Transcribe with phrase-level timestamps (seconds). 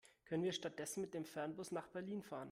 [0.25, 2.39] Können wir stattdessen mit dem Fernbus nach Berlin fahren?